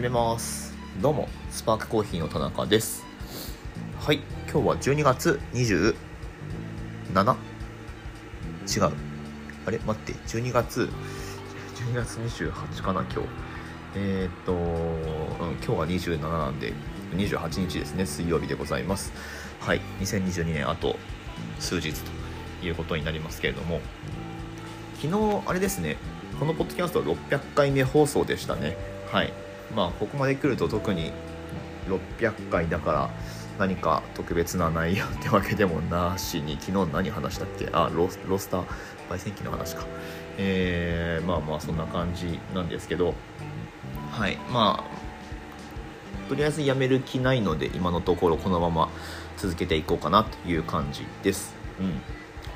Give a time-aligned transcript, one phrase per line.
[0.00, 0.74] 始めます。
[1.02, 1.28] どうも。
[1.50, 3.04] スパークコーヒーの田中です。
[3.98, 4.20] はい。
[4.50, 5.94] 今日は12月 27?
[7.12, 8.92] 違う。
[9.66, 9.78] あれ？
[9.80, 10.14] 待って。
[10.14, 10.88] 12月
[11.74, 13.28] 12月28かな今日。
[13.94, 16.72] えー、っと、うん、今日は27なんで
[17.12, 18.06] 28日ですね。
[18.06, 19.12] 水曜日でございます。
[19.60, 19.82] はい。
[20.00, 20.96] 2022年あと
[21.58, 23.82] 数日ということになりますけれども。
[25.02, 25.98] 昨日あれですね。
[26.38, 28.78] このポッドキャスト600回目放送でしたね。
[29.12, 31.12] はいまあここまで来ると特に
[31.88, 33.10] 600回だから
[33.58, 37.68] 何か特別な内容ってわけでもなしに昨日何話したっけ？
[37.72, 38.64] あロロスター
[39.10, 39.84] 焙煎機の話か。
[40.38, 43.14] えー、まあまあそんな感じなんですけど。
[44.10, 44.36] はい。
[44.50, 48.88] まあとりあえずやめる気ないので今のところこのまま
[49.36, 51.54] 続けていこうかなという感じです。
[51.80, 52.00] うん。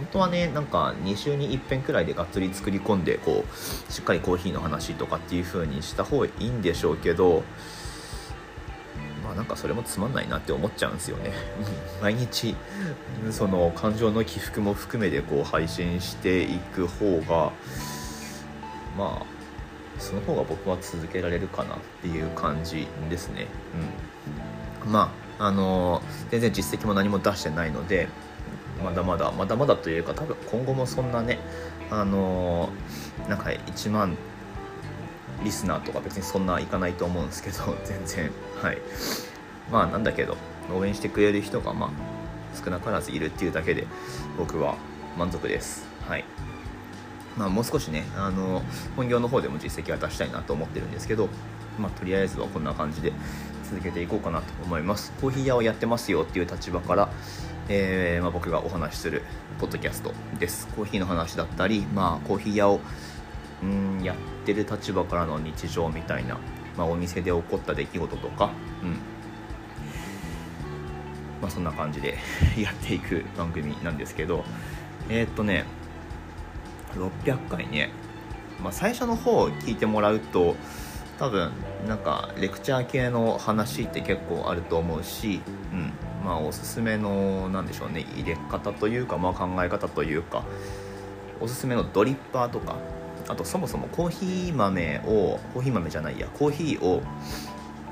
[0.00, 7.42] 本当はねなんか2週に1遍くらいでがっつり作り込んでこうしっかりコーヒーの話とかっていう風にした方がいいんでしょうけど
[9.22, 11.32] まあなんかそれもつまんないなって思っちゃうんですよね。
[12.00, 12.56] 毎日
[13.30, 17.52] その感情の起伏も含めてこう配信していく方が
[18.96, 19.26] まあ
[19.98, 23.48] その方が僕は続けられるかなっていう感じですね。
[24.84, 24.92] うん。
[24.92, 28.08] まああの全然実績も何も出してないので
[28.84, 31.38] まだまだまだまだというか多分今後もそんなね
[31.90, 32.70] あの
[33.28, 34.16] なんか1万
[35.44, 38.30] リスナーとか別にそんないかないと思うんですけど 全然
[38.62, 38.78] はい。
[39.70, 40.36] まあなんだけど
[40.74, 41.90] 応援してくれる人がまあ
[42.62, 43.86] 少なからずいるっていうだけで
[44.36, 44.76] 僕は
[45.16, 45.86] 満足です。
[46.08, 46.24] はい。
[47.40, 48.62] まあもう少しねあの
[48.96, 51.30] 本業の方でも実績は出したいなと思ってるんですけど
[51.78, 53.14] まあとりあえずはこんな感じで
[53.64, 55.12] 続けていこうかなと思います。
[55.22, 57.08] コーヒー屋をやってますよっていう立場から
[57.72, 59.22] えー、まあ、僕がお話しする
[59.60, 60.66] ポッドキャストです。
[60.74, 62.80] コーヒーの話だったり、まあ、コーヒー屋を
[63.62, 66.36] うんやってる立場からの日常みたいな、
[66.76, 68.50] まあ、お店で起こった出来事とか、
[68.82, 68.98] うん。
[71.40, 72.18] まあ、そんな感じで
[72.58, 74.44] やっていく番組なんですけど
[75.08, 75.64] えー、っとね
[76.94, 77.90] 600回ね、
[78.62, 80.56] まあ、最初の方聞いてもらうと
[81.18, 81.52] 多分
[81.86, 85.40] なんかレクチャー系の話って結構あると思うし、
[85.72, 85.92] うん。
[86.24, 90.44] まあ、おすすめのなんでしょうね入れ方というか、まあ、考え方というか
[91.40, 92.76] おすすめのドリッパーとか
[93.28, 97.02] あとそもそもコーヒー豆をコーヒー豆じゃないやコーヒーを、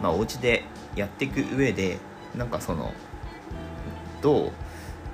[0.03, 1.99] まあ、お家でやっていく上で
[2.37, 2.93] なんかその
[4.21, 4.53] どう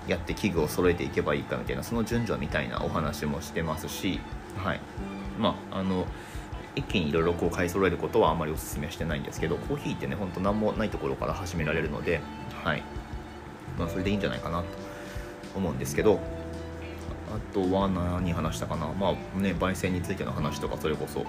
[0.06, 4.20] やって器具を揃えていけばいいかみたいなその順序みたいなお話もしてますし
[4.62, 4.80] はい。
[5.38, 6.06] まああの
[6.76, 12.20] 一気にいろいろこう買い揃えることはあまりおすすめしてないんですけどコーヒーってねほんと何もないところから始められるので
[12.62, 12.82] はい。
[13.78, 14.66] まあそれでいいんじゃないかなと
[15.56, 16.20] 思うんですけど
[17.32, 18.88] あとは何話したかな？
[18.88, 21.24] まあね焙煎についての話とかそれこそ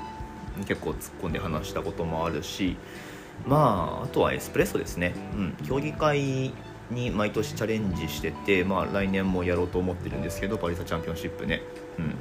[0.67, 2.77] 結構突っ込んで話したこともあるし
[3.47, 5.13] まああとはエスプレッソですね。
[5.33, 5.57] うん。
[5.67, 6.53] 競技会
[6.91, 11.61] に毎年チャレンジしててまあ来年もやろうと思ってるんですけどパリサチャンピオンシップね。
[11.97, 12.13] うん。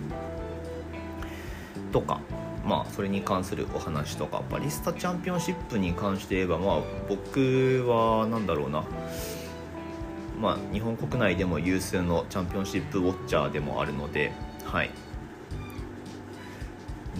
[1.92, 2.20] とか
[2.64, 8.84] まあ、それに関するお話とかバリスタチャンピオンシップに関して言えば、まあ、僕は何だろうな、
[10.41, 14.32] まあ、日本国内でも有数のチャンピオンシップウォッチャーでもあるので、
[14.64, 14.91] はい、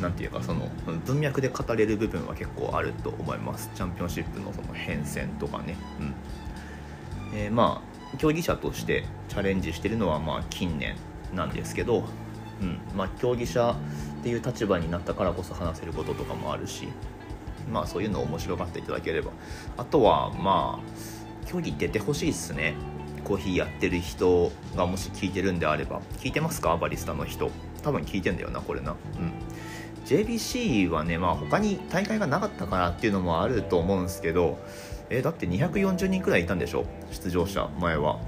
[0.01, 0.69] なんていうかその
[1.05, 3.71] 文脈で語れる部分は結構あると思います。
[3.75, 6.15] チャンピオンシップのその変遷とかね、うん。
[7.35, 10.97] えー、まあ競技者としてチャレンジしてるのはまあ近年
[11.35, 12.05] なんですけど、
[12.63, 13.73] うんまあ、競技者
[14.21, 16.89] っていう立場になったからこそ話せることとかもあるし
[17.71, 19.33] まあそういうのを面白がっていただければ。
[19.77, 22.75] あとはまあ競技出てほしいっすね。
[23.25, 26.77] コーヒーやってる人がもし聞いてるんであれば聞いてますか？
[26.77, 27.51] バリスタの人。
[27.83, 28.93] 多分聞いてんだよなこれな。
[28.93, 29.33] うん。
[30.07, 34.59] JBC はねまあ他に大会がなかったからっていうのもあると思うんですけど
[35.11, 36.85] えー、だって240人くらいいたんでしょ？
[37.11, 38.21] 出場者前は。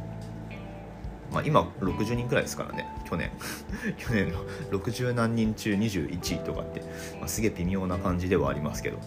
[1.32, 3.30] まあ、今60人くらいですからね去年。
[3.98, 4.44] 去年の。
[4.70, 6.80] 60何人中21位とかって、
[7.18, 8.98] まあ、すげえ微妙な感じではありますけど。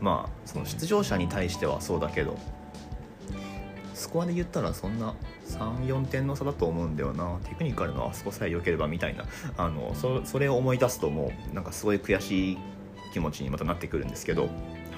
[0.00, 2.36] まあその出場者に対してはそうだけど。
[3.98, 5.14] スコアで言ったらそんな
[5.48, 7.38] 34点の差だと思うんだよな。
[7.44, 9.24] テクニカルのあそこさえ良ければみたいな。
[9.56, 12.58] あのそれを思い出すともうなんかすごい悔しい
[13.12, 14.48] 気持ちにまたなってくるんですけど、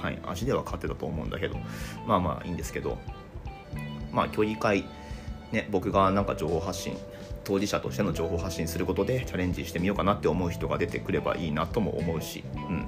[0.01, 1.57] はい、味では勝ってたと思うんだけど。
[2.07, 2.99] まあまあいいんですけど。
[4.13, 4.85] まあ競技会
[5.53, 6.97] ね、僕がなんか情報発信
[7.43, 12.87] 当事者としての情報発信することでチャレンジしてみようかなって思う人が出てくればいいなとも思うし、うん、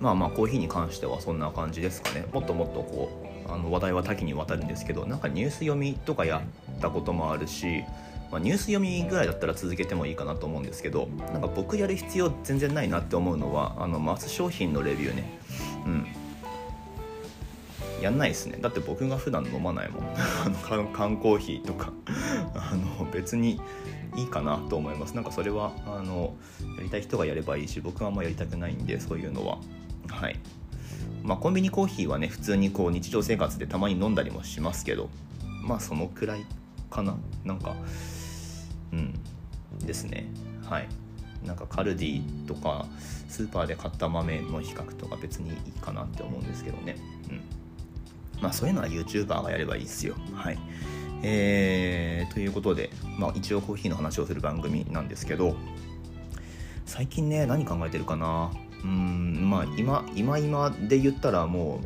[0.00, 2.26] まあまあコーヒーに関してはそんな感じですかね。
[2.32, 3.10] もっともっとこ
[3.46, 6.42] うあの話題は多岐にわたるんですけどなんかニュース読みとかや
[6.76, 7.84] ったこともあるし、
[8.30, 15.38] まあ、ニュース読みぐらいだったら続けてもいいかなと思うんですけどなんか僕やる必要全然ないなって思うのはあのマス商品のレビューね。
[15.86, 16.06] うん。
[18.02, 18.58] やんないですね。
[18.60, 20.04] だって僕が普段飲まないもん。
[20.44, 21.92] あの缶缶コーヒーとか。
[22.54, 23.60] あの別に
[24.16, 25.14] いいかなと思います。
[25.14, 26.34] なんかそれはあの
[26.76, 29.58] やりたい人がやればいいし僕はあんまやりたくないんでそういうのは。
[30.08, 30.38] はい。
[31.22, 35.08] まあコンビニコーヒーはね普通にこう日常生活でたまに飲んだりもしますけど
[35.62, 36.44] まあそのくらい
[36.90, 37.16] かな。
[37.44, 37.74] なんか
[38.92, 39.14] うん。
[39.80, 40.26] ですね。
[40.68, 40.88] はい。
[41.44, 42.86] なんかカルディとか
[43.28, 46.96] スーパーで買った豆の比較とか別にいいかなって思うんですけどね。
[47.30, 47.40] うん。
[48.40, 50.14] まあそういうのは YouTuber がやればいいですよ。
[50.32, 50.58] はい。
[51.22, 55.56] えー、ということで、まあ、一応コーヒーの話をする番組なんですけど
[56.84, 58.50] 最近ね何考えてるかな？
[58.84, 61.80] うんまあ今今今で言ったらも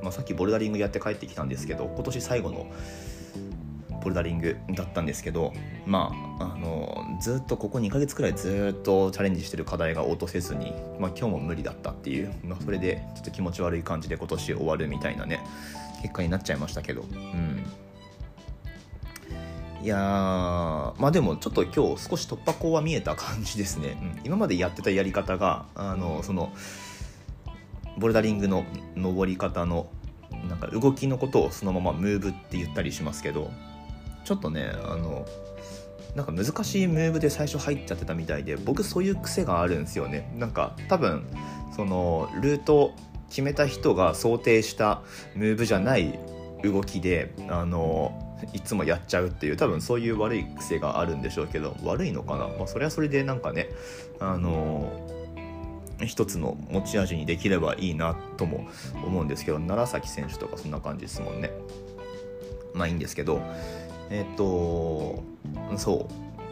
[0.00, 2.66] う、まあ、さっきボルダリングやって帰ってきたんですけど今年最後の
[4.02, 5.52] ボルダリングだったんですけど
[5.86, 6.10] ま
[6.40, 15.40] ああのずっとここ2ヶ月くらいずっとチャレンジしてる課題が落とせずに、まあ、今日も無理だったっていう、まあ、それでちょっと気持ち悪い感じで今年終わるみたいなね
[16.02, 17.49] 結果になっちゃいましたけどうん。
[19.82, 26.52] いやまあでもちょっと今日少し突破口は見えた感じですね、うん、今までやってたやり方があのその
[27.96, 29.88] ボルダリングの登り方の
[30.48, 33.50] なんか動きのことをそのままムーブって言ったりしますけど
[34.24, 35.26] ちょっとねあの
[36.14, 40.34] なんか難しいムーブで最初入っちゃってたみたいで僕そういう癖があるんですよね。
[40.36, 41.24] なんか多分
[41.74, 42.92] そのルート
[43.28, 45.02] 決めた人が想定した
[45.36, 46.18] ムーブじゃない
[46.62, 53.68] 動きであのいつもやっちゃうっていう多分そういう悪い癖があるんでしょうけど悪いのかな、まあ、それはそれでなんかね
[54.18, 55.06] あの
[56.06, 58.68] 一つの持ち味にできればいいなとも
[59.04, 61.50] 思うんですけど楢崎選手とかそんな感じですもんね。
[62.72, 63.42] まあいいんですけど
[64.10, 65.22] えっ、と
[65.76, 66.08] そ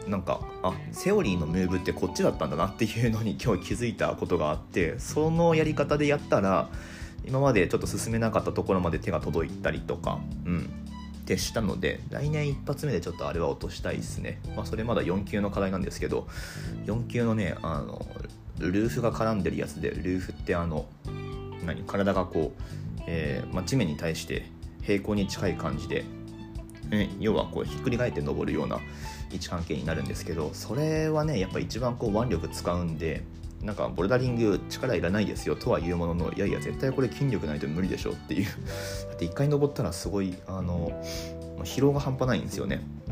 [0.07, 6.69] うなんかあセオリーのムーブってこっちだったんだなっていうのに 今日気づいたことがあってそのやり方でやったら
[7.25, 10.69] 今までちょっと進めなかったところまで手が届いたりとか、うん、
[11.29, 16.27] ってしたので来年一発目でちょっとあれは落としたいですね、まあ、それまだ4級の課題なんですけど
[16.85, 18.03] 4級のねあの
[18.57, 20.87] ルーフが絡んでるやつでルーフってあの
[21.65, 24.47] 何体がこう、えーま、地面に対して
[24.81, 26.03] 平行に近い感じで、
[26.89, 28.79] ね、要はこうひっくり返って登るような
[29.31, 33.21] 位置関係になるんですけどそれはねやっぱ一番こう腕力使うんで
[33.61, 38.45] なんかボルダリング力いらないですよとは言うもののいやいや絶対これ筋力ないと無理でしょっていう。
[38.45, 40.91] だって1回登ったらすごいあの
[41.63, 43.11] 疲労が半端ないんですよね、う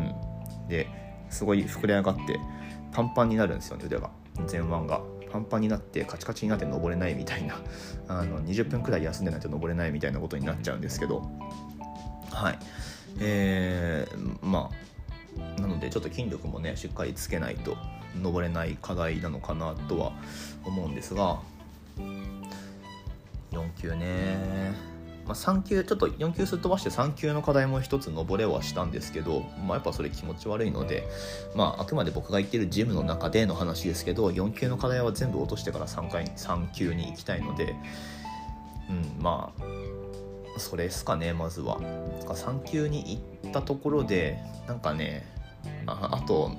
[0.65, 0.87] ん、で
[1.29, 2.39] すごい膨れ上がって
[2.93, 3.83] パンパンになるんですよね。
[3.85, 4.09] 腕が。
[4.49, 7.55] 前腕がパンパンになってカチカチになって登れないみたいな。
[8.07, 11.29] あの20分くらい休んでないと登れないみたいなことになっちゃうんですけど。
[12.31, 12.59] はい。
[13.19, 14.96] えー、まあ
[15.59, 17.77] なのでちょっと筋力もねしっかりつけないと
[18.21, 20.11] 登れない課題なのかなとは
[20.65, 21.39] 思うんですが
[23.51, 24.73] 4級ね、
[25.25, 31.07] まあ、3級ちょっと4級すっ飛ばして3級の課題も一つ登れはしたんですけど、まあ、やっぱそれ気持ち悪いので、
[31.55, 37.75] まあ、あくまで僕が言ってるジムの中での話ですけど4級の課題は全部落としてから3回3級に行きたいので、
[38.89, 39.63] うん、まあ
[40.59, 41.79] それですかねまずは。
[42.25, 44.37] 3級に行ったところで
[44.67, 45.25] なんかね
[45.85, 46.51] ああと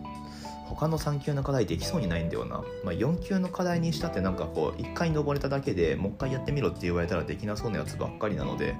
[0.67, 8.75] 他の3級の課題できそうにないんだよな、まあ、4級の課題にしたってなんかこう1回登れただけでもう一回やってみろって言われたらできなそうなやつばっかりなので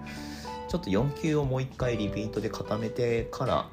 [0.69, 3.69] ちょっと4級をもう1回リピートで固めてから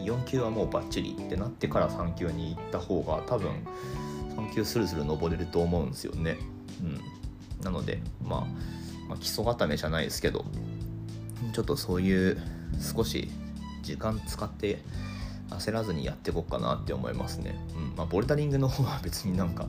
[0.00, 3.50] 4級はもうバッチリってなってから3級に行った方が多分
[4.36, 6.36] 3級スルスル登れると思うんですよね。
[6.82, 7.00] うん。
[7.64, 8.46] なので、まあ、
[9.10, 10.44] まあ基礎固めじゃないですけど
[11.52, 12.40] ちょっとそういう
[12.80, 13.28] 少し
[13.82, 14.78] 時間使って
[15.50, 17.56] 焦らずにやっていこうかなって思いますね。
[17.74, 19.66] うんまあ、ボルダリングの方は別になんか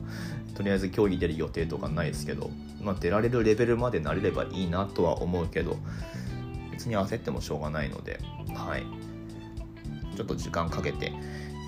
[0.54, 5.76] とりあえず競技出る予定とかないですけど、まあ、出られるレベルまでなれればいいなとは思うけど
[6.70, 8.20] 別に焦ってもしょうがないので、
[8.54, 8.84] はい、
[10.16, 11.12] ちょっと時間かけて、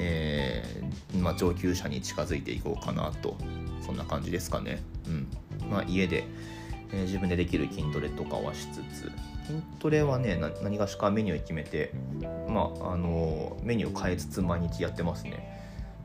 [0.00, 3.37] えー、まあ、上級者に近づいていこうかなと
[3.85, 4.83] そんな感じですかね。
[5.07, 5.28] うん
[5.71, 6.25] まあ、家で
[6.93, 9.12] えー、自分でできる筋トレとかはしつつ。
[9.47, 11.93] 筋トレはね何がしかメニュー決めて
[12.49, 15.62] まああのメニューを変えつつ毎日やってますね。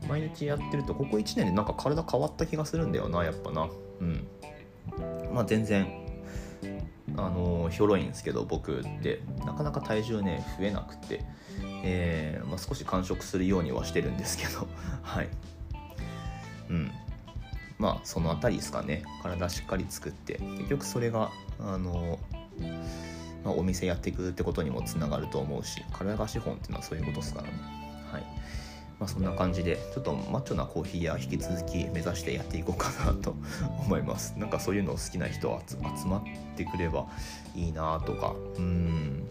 [0.08, 3.68] 毎日やってるとここ1年でなんか体変わった気がするんだよなやっぱな。
[4.00, 4.26] うん。
[5.32, 5.86] まあ全然
[7.16, 9.20] あのひょろいんですけど僕って。
[9.44, 11.24] なかなか体重ね増えなくて、
[11.82, 14.68] えー、まあ、少し完食するようにはしてるんですけど。
[15.02, 15.28] はい。
[16.68, 16.90] うん。
[17.80, 19.02] まあその辺りですかね。
[19.22, 22.18] 体しっかり作って結局それがあの、
[23.42, 27.52] まあ、お店やっていくってことにもつながると思うし体が資本っていうのはそういうことですからね。
[28.12, 28.22] はい。
[29.00, 33.34] まあ、そんな感じでちょっとマッチョなコーヒー屋引き続き目指してやっていこうかなと
[33.80, 34.34] 思います。
[34.36, 36.22] なんかそういうのを好きな人集まっ
[36.54, 37.06] てくれば
[37.56, 39.26] いいなとかうん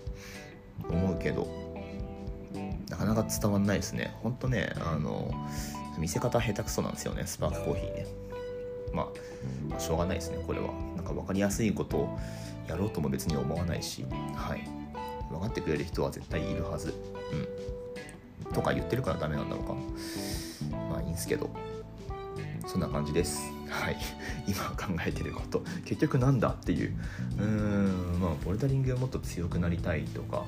[0.90, 1.48] 思うけど
[2.90, 4.16] なかなか伝わんないですね。
[4.24, 5.32] ほんとねあの
[6.00, 8.29] 見せ方下手くそなんですよねスパークコーヒーね。
[8.94, 9.10] ま
[9.76, 10.38] あしょうがないですね。
[10.46, 10.68] これは。
[10.96, 12.20] なんか分かりやすいことを
[12.68, 14.06] やろうとも別に思わないし。
[14.36, 14.68] はい。
[15.30, 16.94] 分かってくれる人は絶対いるはず。
[18.48, 18.54] うん。
[18.54, 19.74] とか言ってるからダメなんだろうか。
[20.90, 21.50] まあいいんすけど。
[22.68, 23.42] そんな感じです。
[23.70, 23.98] はい。
[24.48, 25.64] 今考えてること。
[25.86, 26.96] 結局なんだっていう。
[27.38, 28.20] うーん。
[28.20, 30.46] まあボルダリングがもっと強くなりたいとか。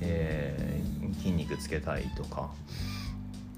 [0.00, 2.50] えー、筋肉つけたいとか。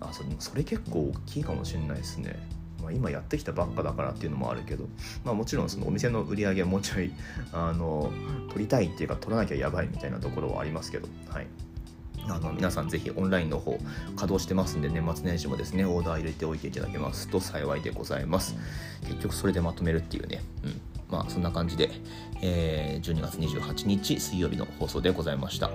[0.00, 2.36] あそそれ結構大きいかもしれないですね、
[2.82, 4.84] まあ、今やってきたばっかだからっていうのもあるけど、
[5.24, 7.12] まあ、もちろんそのお店の売り上げもうちょい
[7.52, 8.12] あの
[8.50, 11.46] 取りたいっていうか取らなきゃやばいみたいなところはありますけどはい。
[12.30, 18.54] あの皆さんぜひオンラインの方稼働してますんで年末年始もですねオーダー入れておいていただけますと幸いでございます。
[19.06, 20.80] 結局それでまとめるっていうね、うん。
[21.08, 21.90] まあそんな感じで、
[22.42, 25.70] えー、12月28日水曜日の放送でございました。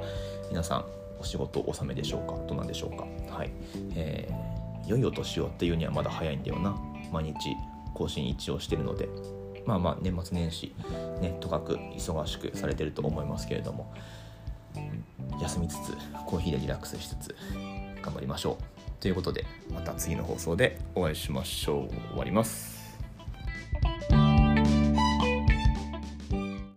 [0.50, 0.86] 皆さん
[1.20, 2.38] お仕事納めでしょうか？
[2.48, 3.08] どうなんでしょうか？
[3.36, 3.50] はい、
[3.96, 6.78] えー、良いお年をっていうにはまだ早いんだよな。
[7.14, 7.56] 毎日
[7.94, 9.08] 更新一応してるので
[9.66, 10.76] まあまあ年末年始
[11.22, 13.94] ねとかく忙しくされてると思いますけれども
[15.42, 15.94] 休みつつ
[16.26, 17.36] コーヒーでリラックスしつつ
[18.02, 18.64] 頑張りましょう。
[19.00, 21.90] ということでまた次の放送でお会いしましょう。
[22.10, 22.83] 終わります。